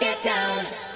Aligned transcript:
get 0.00 0.22
down. 0.22 0.89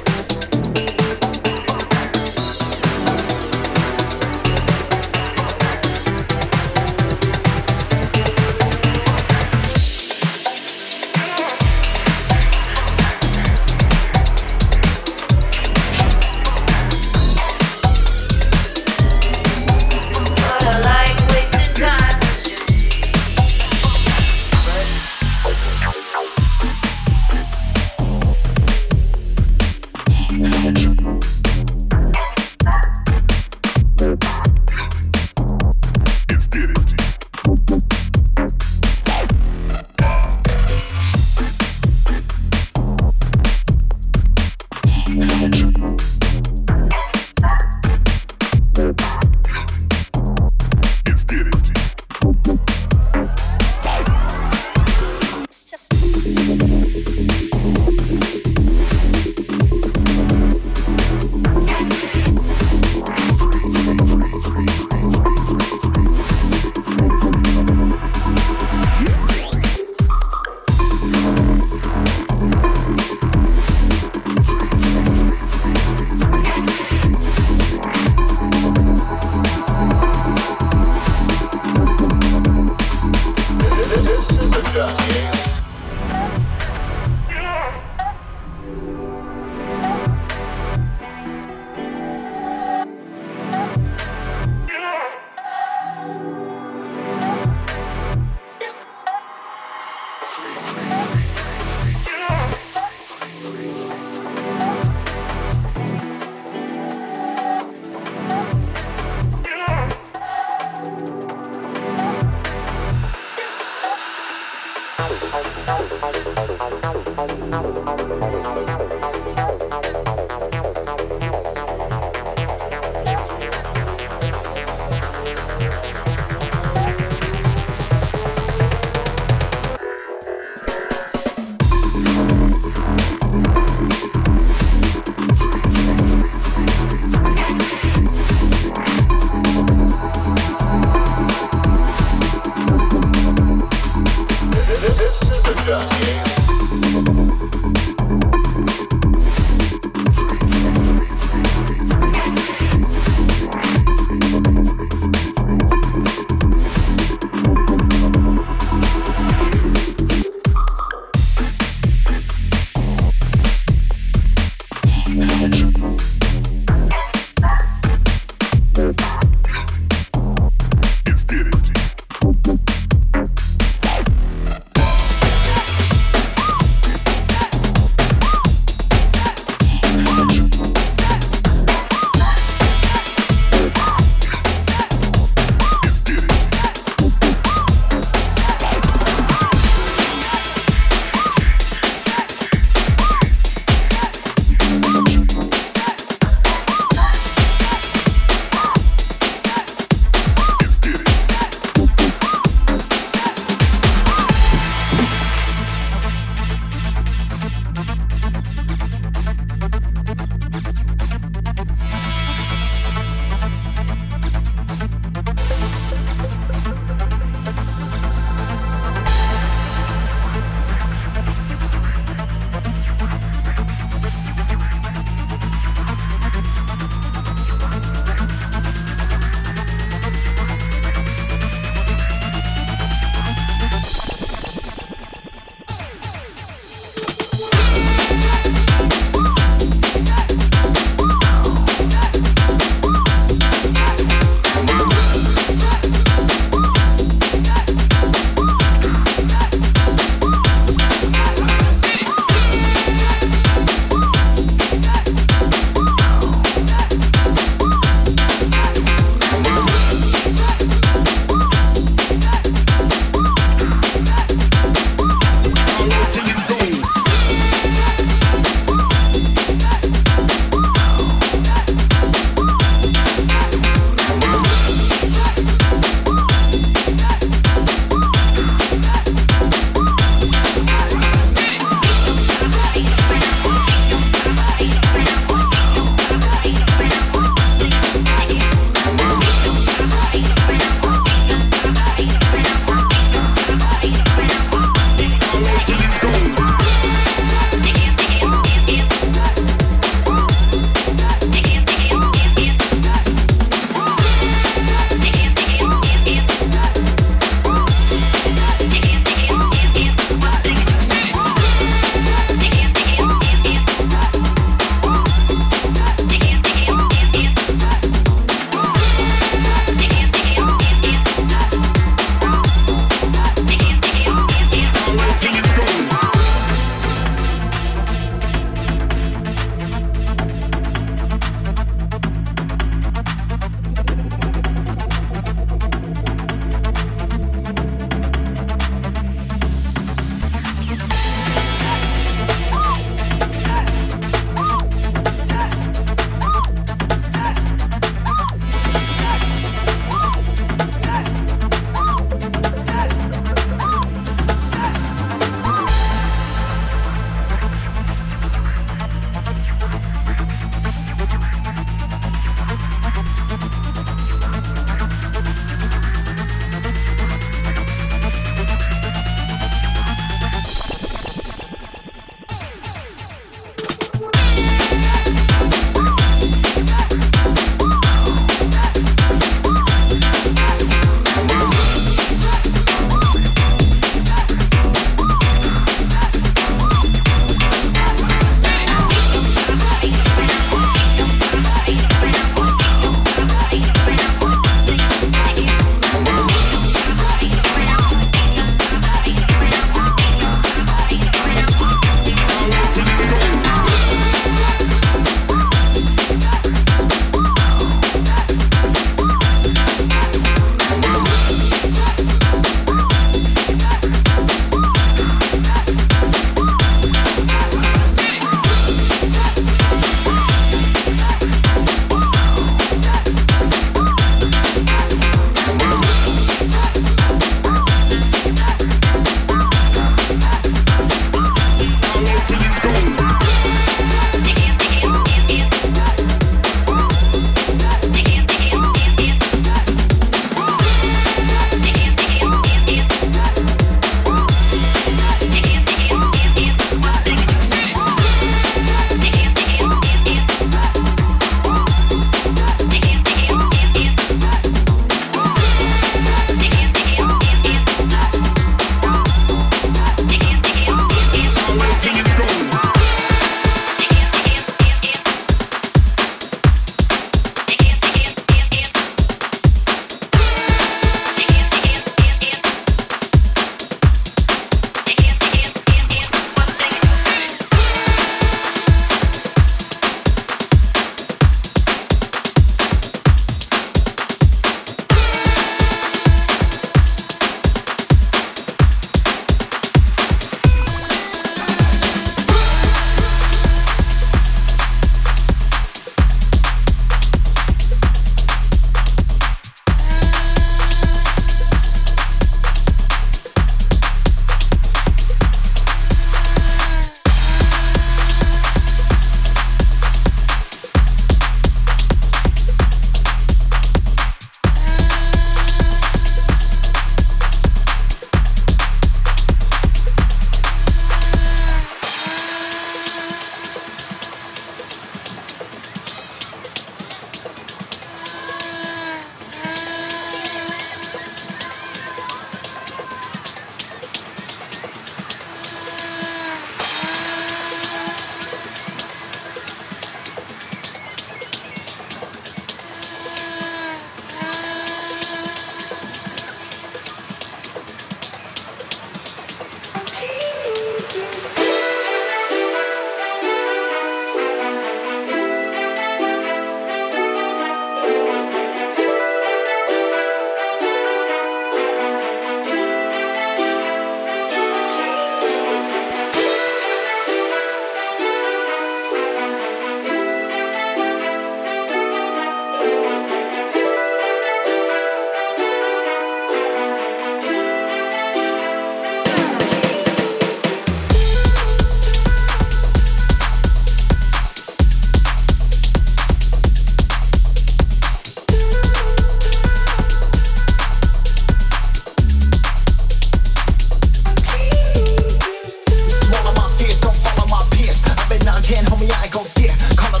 cycles, 599.04 599.34
yeah, 599.38 599.54
color 599.76 600.00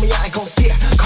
me 0.00 0.10
I 0.12 0.24
ain't 0.24 0.34
gon' 0.34 0.46
steer. 0.46 0.99